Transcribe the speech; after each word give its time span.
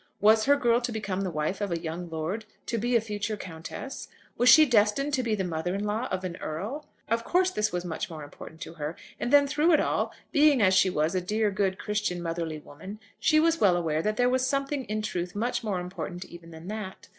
Was 0.19 0.45
her 0.45 0.55
girl 0.55 0.81
to 0.81 0.91
become 0.91 1.21
the 1.21 1.29
wife 1.29 1.61
of 1.61 1.71
a 1.71 1.79
young 1.79 2.09
lord, 2.09 2.45
to 2.65 2.79
be 2.79 2.95
a 2.95 3.01
future 3.01 3.37
countess? 3.37 4.07
Was 4.35 4.49
she 4.49 4.65
destined 4.65 5.13
to 5.13 5.21
be 5.21 5.35
the 5.35 5.43
mother 5.43 5.75
in 5.75 5.83
law 5.83 6.07
of 6.09 6.23
an 6.23 6.37
earl? 6.37 6.87
Of 7.07 7.23
course 7.23 7.51
this 7.51 7.71
was 7.71 7.85
much 7.85 8.09
more 8.09 8.23
important 8.23 8.61
to 8.61 8.73
her. 8.73 8.95
And 9.19 9.31
then 9.31 9.45
through 9.45 9.73
it 9.73 9.79
all, 9.79 10.11
being 10.31 10.59
as 10.59 10.73
she 10.73 10.89
was 10.89 11.13
a 11.13 11.21
dear, 11.21 11.51
good, 11.51 11.77
Christian, 11.77 12.19
motherly 12.19 12.57
woman, 12.57 12.99
she 13.19 13.39
was 13.39 13.61
well 13.61 13.77
aware 13.77 14.01
that 14.01 14.17
there 14.17 14.27
was 14.27 14.47
something, 14.47 14.85
in 14.85 15.03
truth, 15.03 15.35
much 15.35 15.63
more 15.63 15.79
important 15.79 16.25
even 16.25 16.49
than 16.49 16.67
that. 16.69 17.09